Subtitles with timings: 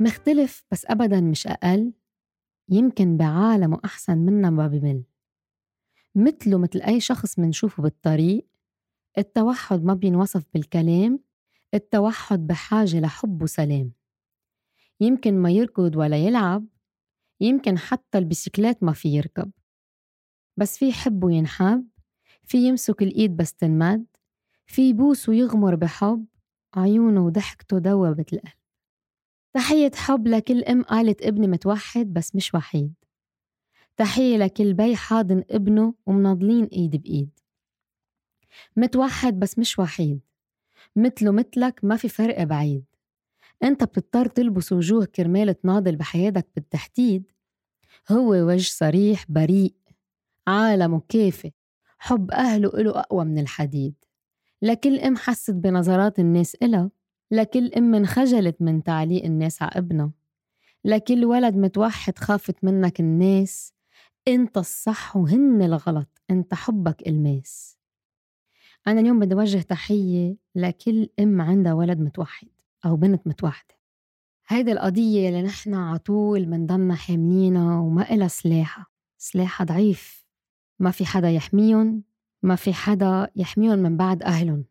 [0.00, 1.92] مختلف بس أبدا مش أقل.
[2.68, 5.04] يمكن بعالمه أحسن منا ما بمل
[6.14, 8.46] مثله مثل أي شخص منشوفه بالطريق
[9.18, 11.20] التوحد ما بينوصف بالكلام
[11.74, 13.92] التوحد بحاجة لحب وسلام.
[15.00, 16.66] يمكن ما يركض ولا يلعب
[17.40, 19.50] يمكن حتى البسكلات ما في يركب.
[20.56, 21.88] بس في حب وينحب
[22.44, 24.06] في يمسك الإيد بس تنمد
[24.66, 26.26] في يبوس ويغمر بحب
[26.74, 28.63] عيونه وضحكته دوبت القلب
[29.54, 32.94] تحية حب لكل أم قالت ابني متوحد بس مش وحيد.
[33.96, 37.30] تحية لكل بي حاضن ابنه ومناضلين إيد بإيد.
[38.76, 40.20] متوحد بس مش وحيد.
[40.96, 42.84] مثله مثلك ما في فرق بعيد.
[43.62, 47.32] أنت بتضطر تلبس وجوه كرمال تناضل بحياتك بالتحديد.
[48.12, 49.74] هو وجه صريح بريء.
[50.46, 51.52] عالمه كافي
[51.98, 53.94] حب أهله إله أقوى من الحديد.
[54.62, 56.90] لكل أم حست بنظرات الناس إلها.
[57.34, 60.10] لكل أم انخجلت من تعليق الناس على ابنها.
[60.84, 63.74] لكل ولد متوحد خافت منك الناس.
[64.28, 67.78] أنت الصح وهن الغلط أنت حبك الماس.
[68.86, 72.48] أنا اليوم بدي أوجه تحية لكل أم عندها ولد متوحد
[72.86, 73.74] أو بنت متوحدة.
[74.48, 80.26] هيدي القضية اللي نحن عطول منضلنا حاملينها وما إلها سلاحة سلاحها ضعيف.
[80.78, 82.02] ما في حدا يحميهم
[82.42, 84.64] ما في حدا يحميهم من بعد أهلهم.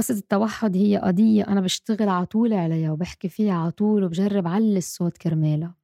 [0.00, 5.74] قصة التوحد هي قضية أنا بشتغل عطول عليها وبحكي فيها عطول وبجرب علي الصوت كرمالها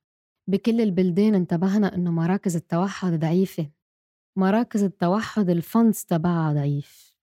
[0.48, 3.70] بكل البلدان انتبهنا إنه مراكز التوحد ضعيفة.
[4.36, 7.16] مراكز التوحد الفندس تبعها ضعيف.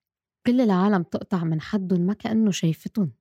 [0.48, 3.12] كل العالم تقطع من حدهم ما كأنه شايفتهم.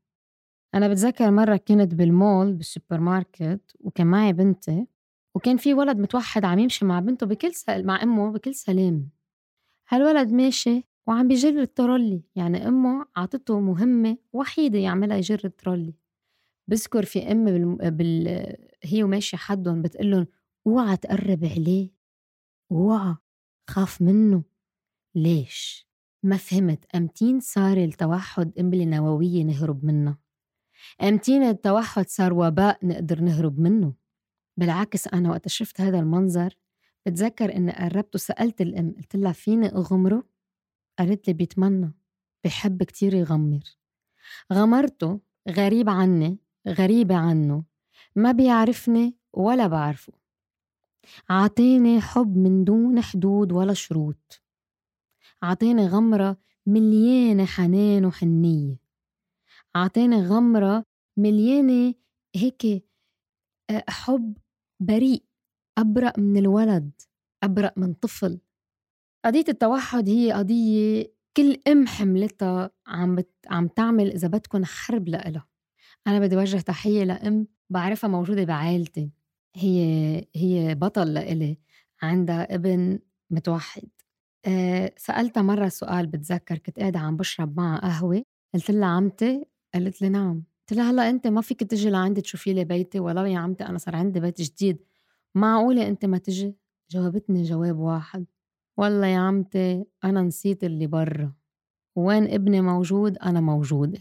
[0.74, 4.86] أنا بتذكر مرة كنت بالمول بالسوبر ماركت وكان معي بنتي
[5.34, 7.86] وكان في ولد متوحد عم يمشي مع بنته بكل سل...
[7.86, 9.10] مع أمه بكل سلام.
[9.88, 12.22] هالولد ماشي وعم بيجر الترولي.
[12.34, 15.94] يعني أمه عطته مهمة وحيدة يعملها يجر الترولي.
[16.68, 17.90] بذكر في أم بال...
[17.90, 18.56] بال...
[18.82, 20.26] هي وماشية حدهم بتقلن
[20.66, 21.90] أوعى تقرب عليه
[22.72, 23.16] أوعى
[23.70, 24.42] خاف منه.
[25.14, 25.88] ليش؟
[26.22, 26.84] ما فهمت.
[26.94, 30.18] أمتين صار التوحد قنبلة نووية نهرب منها
[31.02, 33.94] أمتين التوحد صار وباء نقدر نهرب منه؟
[34.56, 36.54] بالعكس أنا وقت شفت هذا المنظر
[37.06, 40.24] بتذكر إني قربت وسألت الأم قلت لها فيني أغمره؟
[40.98, 41.92] قالت لي بيتمنى
[42.44, 43.62] بحب كتير يغمر.
[44.52, 46.38] غمرته غريب عني
[46.68, 47.64] غريبة عنه
[48.16, 50.12] ما بيعرفني ولا بعرفه.
[51.30, 54.42] عطيني حب من دون حدود ولا شروط.
[55.42, 56.36] عطيني غمرة
[56.66, 58.76] مليانة حنان وحنية.
[59.74, 60.84] عطيني غمرة
[61.16, 61.94] مليانة
[62.36, 62.84] هيك
[63.70, 64.38] آه، حب
[64.80, 65.22] بريء
[65.78, 66.90] أبرأ من الولد
[67.42, 68.40] أبرأ من طفل.
[69.24, 73.30] قضية التوحد هي قضية كل أم حملتها عم بت...
[73.50, 75.46] عم تعمل إذا بدكم حرب لإلها.
[76.06, 79.10] أنا بدي وجه تحية لأم بعرفها موجودة بعائلتي.
[79.56, 81.58] هي هي بطل لإلي
[82.02, 82.98] عندها ابن
[83.30, 83.88] متوحد.
[84.46, 88.22] أه سألتها مرة سؤال بتذكر كنت قاعدة عم بشرب معها قهوة.
[88.54, 89.44] قلت لها عمتي؟
[89.74, 90.44] قالت لي نعم.
[90.60, 93.78] قلت لها هلأ أنت ما فيك تجي لعندي تشوفي لي بيتي؟ ولو يا عمتي أنا
[93.78, 94.84] صار عندي بيت جديد.
[95.34, 96.56] معقولة أنت ما تجي؟
[96.90, 98.26] جاوبتني جواب واحد.
[98.76, 101.32] والله يا عمتي أنا نسيت اللي برا
[101.96, 103.98] وين ابني موجود أنا موجودة.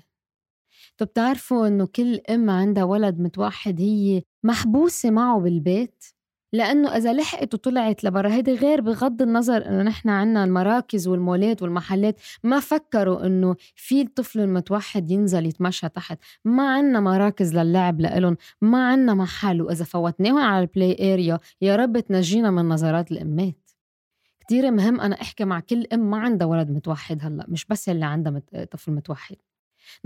[0.97, 6.05] طب بتعرفوا إنه كل أم عندها ولد متوحد هي محبوسة معه بالبيت؟
[6.53, 12.19] لأنه إذا لحقت وطلعت لبرا هيدي غير بغض النظر إنه نحن عنا المراكز والمولات والمحلات
[12.43, 16.19] ما فكروا إنه في الطفل المتوحد ينزل يتمشى تحت.
[16.45, 21.75] ما عنا مراكز للعب لإلهم ما عنا محل وإذا فوتناهم على ال play area يا
[21.75, 23.70] رب تنجينا من نظرات الأمات.
[24.51, 28.05] كتير مهم أنا أحكي مع كل أم ما عندها ولد متوحد هلأ مش بس اللي
[28.05, 28.41] عندها
[28.71, 29.35] طفل متوحد.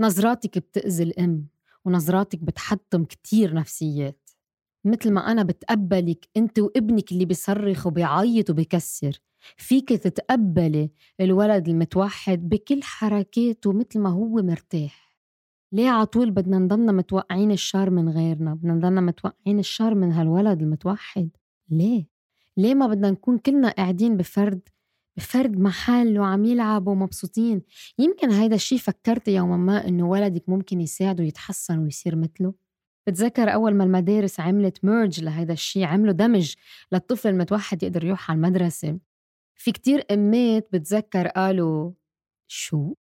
[0.00, 1.46] نظراتك بتأذي الأم
[1.84, 4.30] ونظراتك بتحطم كتير نفسيات.
[4.84, 9.20] مثل ما أنا بتقبلك أنت وابنك اللي بيصرخ وبيعيط وبيكسر
[9.56, 10.90] فيك تتقبلي
[11.20, 15.18] الولد المتوحد بكل حركاته مثل ما هو مرتاح.
[15.72, 21.30] ليه عطول بدنا نضلنا متوقعين الشر من غيرنا؟ بدنا نضلنا متوقعين الشر من هالولد المتوحد؟
[21.70, 22.15] ليه؟
[22.56, 24.68] ليه ما بدنا نكون كلنا قاعدين بفرد
[25.16, 27.62] بفرد محل وعم يلعبوا ومبسوطين؟
[27.98, 32.54] يمكن هيدا الشي فكرتي يوما ما إنه ولدك ممكن يساعده يتحسن ويصير مثله.
[33.06, 36.54] بتذكر أول ما المدارس عملت merge لهيدا الشيء عملوا دمج
[36.92, 38.98] للطفل المتوحد يقدر يروح على المدرسة.
[39.54, 41.92] في كتير أمات بتذكر قالوا
[42.48, 42.94] شو؟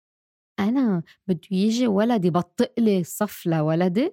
[0.58, 4.12] أنا بده يجي ولد يبطئ لي صف لولدي؟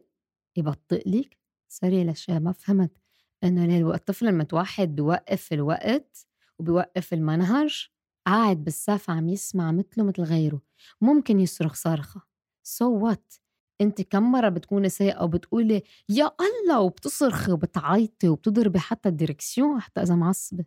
[0.58, 2.99] يبطئ لك؟ sorry ما فهمت.
[3.44, 6.28] إنه الطفل المتوحد بيوقف الوقت
[6.60, 7.88] وبيوقف المنهج
[8.28, 10.62] قاعد بالصف عم يسمع مثله مثل غيره.
[11.02, 12.22] ممكن يصرخ صرخة.
[12.64, 13.34] so what
[13.82, 20.02] أنت كم مرة بتكوني سايقة وبتقولي يا الله وبتصرخي وبتعيطي وبتضربي حتى ال direction حتى
[20.02, 20.66] إذا معصبة؟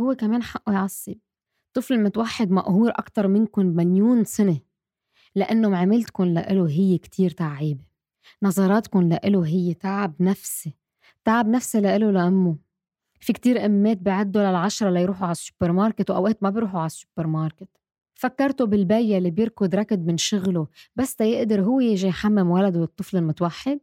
[0.00, 1.14] هو كمان حقه يعصب.
[1.74, 4.60] طفل متوحد مقهور أكتر منكم مليون سنة.
[5.34, 7.84] لأنه معاملتكم لإله هي كتير تعيبة
[8.42, 10.81] نظراتكم لإله هي تعب نفسي.
[11.24, 12.56] تعب نفسي لإله لأمه
[13.20, 17.68] في كتير أمات بيعدوا للعشرة ليروحوا على السوبر ماركت وأوقات ما بيروحوا على السوبر ماركت
[18.14, 20.66] فكرته بالبي اللي بيركض ركض من شغله
[20.96, 23.80] بس تيقدر هو يجي يحمم ولده الطفل المتوحد؟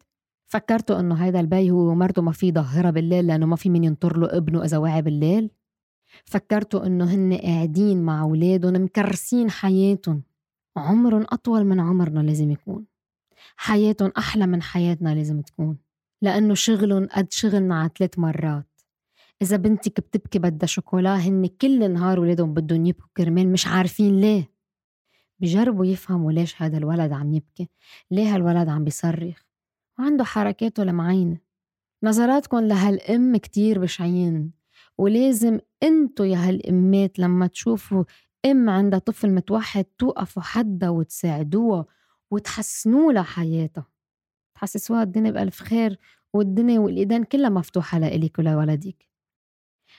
[0.47, 4.18] فكرته إنه هيدا البي هو ومرته ما في ضهرة بالليل لأنه ما في مين ينطر
[4.18, 5.50] له ابنه إذا وعي بالليل؟
[6.25, 10.24] فكرتوا إنه هن قاعدين مع أولادهم مكرسين حياتهم.
[10.77, 12.86] عمرهم أطول من عمرنا لازم يكون.
[13.56, 15.77] حياتهم أحلى من حياتنا لازم تكون.
[16.21, 18.66] لأنه شغلهم قد شغلنا على ثلاث مرات.
[19.42, 24.51] إذا بنتك بتبكي بدها شوكولا هن كل نهار ولادهم بدهم يبكوا كرمال مش عارفين ليه.
[25.39, 27.69] بجربوا يفهموا ليش هذا الولد عم يبكي
[28.12, 29.42] ليه هالولد عم بيصرخ.
[30.00, 31.38] وعنده حركاته المعينة
[32.04, 34.51] نظراتكم لهالأم كتير بشعين.
[34.98, 38.04] ولازم أنتو يا هالأمات لما تشوفوا
[38.45, 41.86] أم عندها طفل متوحد توقفوا حدها وتساعدوها
[42.31, 43.88] وتحسنوا لها حياتها
[44.59, 46.00] تحسسوها الدنيا بألف خير
[46.33, 49.09] والدنيا والإيدين كلها مفتوحة لإلك ولولدك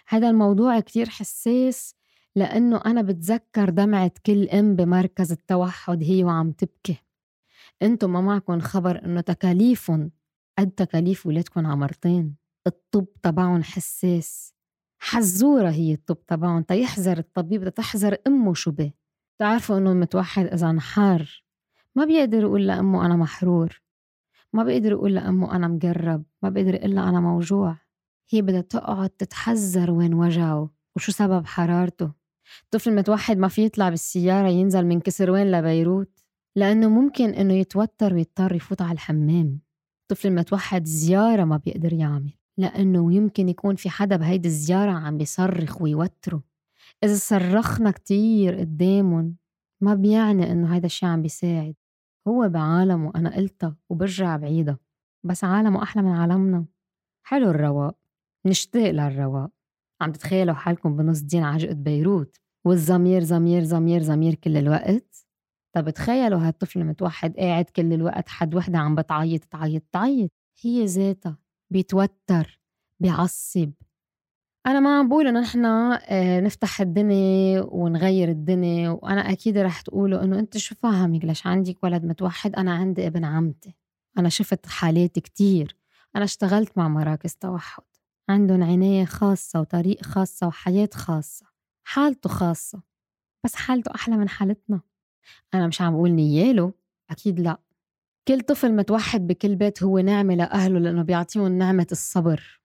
[0.08, 1.94] هذا الموضوع كتير حساس
[2.36, 6.96] لأنه أنا بتذكر دمعة كل أم بمركز التوحد هي وعم تبكي.
[7.82, 10.10] أنتم ما معكم خبر إنه تكاليفهم
[10.58, 12.36] قد تكاليف ولادكم عمرتين.
[12.66, 14.54] الطب تبعهم حساس.
[14.98, 18.92] حزورة هي الطب تبعهم تيحذر الطبيب تحذر أمه شو به
[19.38, 21.44] تعرفوا إنه المتوحد إذا انحار.
[21.96, 23.82] ما بيقدر يقول لأمه أنا محرور.
[24.54, 26.24] ما بيقدر يقول لأمه أنا مجرب.
[26.42, 27.76] ما بيقدر يقول أنا موجوع.
[28.30, 32.12] هي بدها تقعد تتحذر وين وجعه وشو سبب حرارته.
[32.70, 36.20] طفل متوحد ما في يطلع بالسيارة ينزل من كسروان لبيروت
[36.56, 39.60] لأنه ممكن إنه يتوتر ويضطر يفوت على الحمام.
[40.10, 45.82] طفل المتوحد زيارة ما بيقدر يعمل لأنه يمكن يكون في حدا بهيدي الزيارة عم بيصرخ
[45.82, 46.42] ويوتره.
[47.04, 49.36] إذا صرخنا كتير قدامهم
[49.80, 51.74] ما بيعني إنه هيدا الشي عم بيساعد.
[52.30, 54.78] هو بعالمه أنا قلتها وبرجع بعيدها
[55.24, 56.66] بس عالمه أحلى من عالمنا.
[57.26, 57.96] حلو الرواق.
[58.46, 59.50] نشتاق للرواق.
[60.00, 65.26] عم تتخيلوا حالكم بنص دين عجقة بيروت؟ والزمير زمير زمير زمير كل الوقت؟
[65.74, 70.30] طب تخيلوا هالطفل المتوحد قاعد كل الوقت حد وحدة عم بتعيط تعيط تعيط.
[70.62, 71.38] هي ذاتها
[71.70, 72.60] بيتوتر
[73.00, 73.72] بيعصب.
[74.66, 80.38] أنا ما بقول إنه نحن آه، نفتح الدنيا ونغير الدنيا وأنا أكيد رح تقولوا إنه
[80.38, 83.74] أنت شو فاهمك؟ ليش عندك ولد متوحد؟ أنا عندي ابن عمتي.
[84.18, 85.76] أنا شفت حالات كتير.
[86.16, 87.82] أنا اشتغلت مع مراكز توحد.
[88.28, 91.46] عندهم عناية خاصة وطريق خاصة وحياة خاصة.
[91.84, 92.82] حالته خاصة.
[93.44, 94.80] بس حالته أحلى من حالتنا.
[95.54, 96.72] أنا مش عم بقول نياله.
[97.10, 97.60] أكيد لأ.
[98.28, 102.59] كل طفل متوحد بكل بيت هو نعمة لأهله لأنه بيعطيهم نعمة الصبر.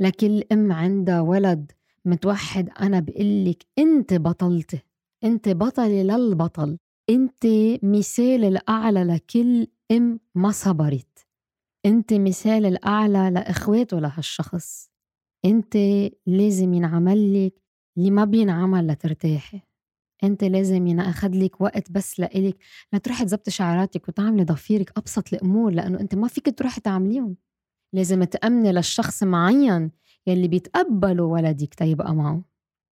[0.00, 1.72] لكل أم عندها ولد
[2.04, 4.78] متوحد أنا بقلك أنت بطلتي
[5.24, 6.78] أنت بطلة للبطل
[7.10, 7.46] أنت
[7.82, 11.26] مثال الأعلى لكل أم ما صبرت
[11.86, 14.90] أنت مثال الأعلى لإخواته لهالشخص
[15.44, 15.76] أنت
[16.26, 17.54] لازم ينعمل لك
[17.98, 19.60] اللي ما بينعمل لترتاحي
[20.24, 22.56] أنت لازم ينأخذ لك وقت بس لإلك
[22.92, 27.36] لتروحي تزبطي شعراتك وتعملي ضفيرك أبسط الأمور لأنه أنت ما فيك تروحي تعمليهم.
[27.92, 29.90] لازم تأمني للشخص معين
[30.26, 31.74] يلي بيتقبلوا ولدك.
[31.74, 32.44] تيبقى معه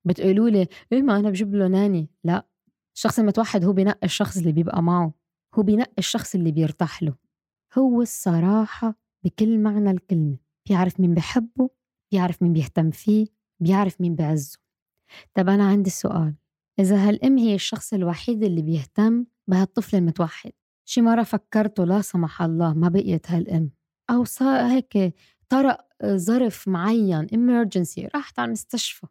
[0.05, 2.47] بتقولوا لي إيه ما أنا بجيب له ناني؟ لا
[2.95, 5.13] الشخص المتوحد هو بينقي الشخص اللي بيبقى معه
[5.55, 7.15] هو بينقي الشخص اللي بيرتاح له.
[7.77, 10.37] هو الصراحة بكل معنى الكلمة
[10.69, 11.69] بيعرف مين بحبه
[12.11, 13.27] بيعرف مين بيهتم فيه
[13.59, 14.57] بيعرف مين بعزه.
[15.33, 16.35] طب أنا عندي سؤال
[16.79, 20.51] إذا هالأم هي الشخص الوحيد اللي بيهتم بهالطفل المتوحد
[20.85, 23.71] شي مرة فكرته لا سمح الله ما بقيت هالأم؟
[24.09, 25.15] أو صار هيك
[25.49, 29.07] طرق ظرف معين emergency راحت على المستشفى.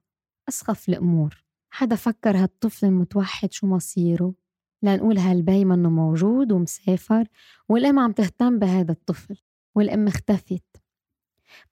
[0.49, 1.45] أسخف الأمور.
[1.71, 4.35] حدا فكر هالطفل المتوحد شو مصيره؟
[4.83, 7.29] لنقول هالبي منه موجود ومسافر؟
[7.69, 9.37] والأم عم تهتم بهذا الطفل
[9.75, 10.83] والأم اختفت.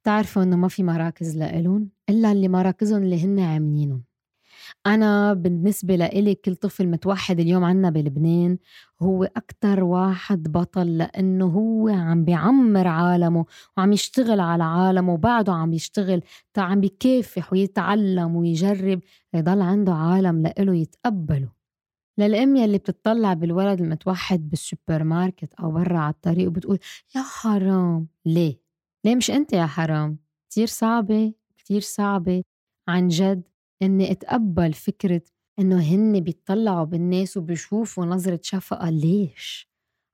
[0.02, 4.04] بتعرفوا إنه ما في مراكز لإلهم إلا اللي مراكزهم اللي هن عاملينهم.
[4.86, 8.58] أنا بالنسبة لإلي كل طفل متوحد اليوم عنا بلبنان
[9.02, 13.44] هو أكتر واحد بطل لأنه هو عم بيعمر عالمه
[13.76, 16.22] وعم يشتغل على عالمه وبعده عم يشتغل
[16.58, 19.00] عم بيكافح ويتعلم ويجرب
[19.34, 21.52] يضل عنده عالم لإله يتقبله.
[22.18, 26.78] للأم يلي بتطلع بالولد المتوحد بالسوبر ماركت أو برا على الطريق وبتقول
[27.16, 28.08] يا حرام.
[28.26, 28.60] ليه؟
[29.04, 30.18] ليه مش أنت يا حرام؟
[30.50, 32.42] كتير صعبة كتير صعبة
[32.88, 33.53] عن جد.
[33.82, 35.22] إني أتقبل فكرة
[35.58, 38.90] إنه هن بيطلعوا بالناس وبيشوفوا نظرة شفقة.
[38.90, 39.70] ليش؟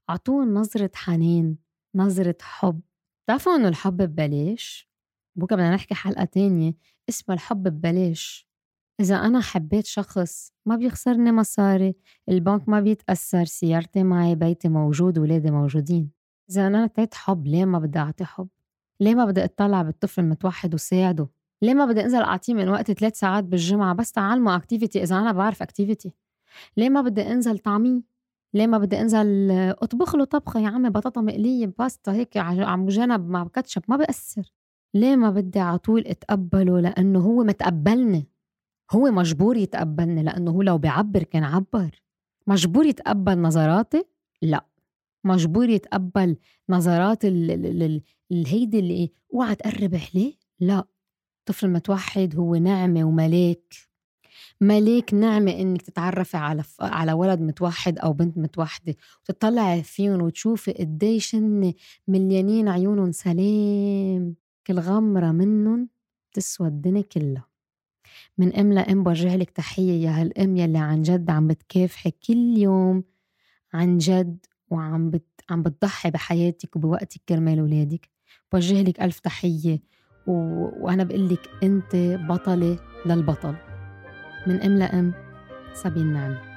[0.09, 1.57] عطوهم نظرة حنان
[1.95, 2.81] نظرة حب.
[3.25, 4.91] بتعرفوا إنه الحب ببلاش؟
[5.37, 6.75] بكرة بدنا نحكي حلقة تانية
[7.09, 8.51] اسمها الحب ببلاش.
[9.01, 11.95] إذا أنا حبيت شخص ما بيخسرني مصاري
[12.29, 16.11] البنك ما بيتأثر سيارتي معي بيتي موجود ولادي موجودين.
[16.51, 18.49] إذا أنا عطيت حب ليه ما بدي أعطي حب؟
[19.01, 21.29] ليه ما بدي أطلع بالطفل المتوحد وساعده؟
[21.63, 25.33] ليه ما بدي انزل اعطيه من وقت ثلاث ساعات بالجمعة؟ بس تعلمه activity إذا أنا
[25.33, 26.13] بعرف activity
[26.77, 28.03] ليه ما بدي انزل طعميه؟
[28.55, 33.29] ليه ما بدي انزل اطبخ له طبخة يا عمي بطاطا مقلية باستا هيك على جنب
[33.29, 34.53] مع كاتشب ما بأثر.
[34.95, 38.29] ليه ما بدي على طول اتقبله؟ لأنه هو متقبلني.
[38.93, 42.03] هو مجبور يتقبلني لأنه هو لو بيعبر كان عبر.
[42.47, 44.05] مجبور يتقبل نظراتي
[44.43, 44.67] لا.
[45.25, 46.37] مجبور يتقبل
[46.69, 47.25] نظرات
[48.33, 50.85] الهيدي اللي اوعى تقرب عليه؟ لا.
[51.51, 53.75] الطفل المتوحد هو نعمة وملاك.
[54.61, 56.83] ملاك نعمة إنك تتعرفي على ف...
[56.83, 58.97] على ولد متوحد أو بنت متوحدة
[59.29, 61.73] وتطلعي فيهم وتشوفي قديش هن
[62.09, 64.35] مليانين عيونهم سلام.
[64.67, 65.89] كل غمرة منهم
[66.33, 67.47] تسوى الدنيا كلها
[68.39, 73.05] من أم لأم برجع لك تحية يا هالأم يلي عن جد عم بتكافحي كل يوم
[73.75, 75.27] عن جد وعم بت...
[75.51, 78.11] عم بتضحي بحياتك وبوقتك كرمال ولادك.
[78.53, 79.81] بوجه لك ألف تحية.
[80.27, 80.33] و...
[80.81, 81.97] وأنا بقول لك أنت
[82.29, 83.55] بطلة للبطل.
[84.47, 85.13] من أم لأم
[85.75, 86.50] سابين نعمة.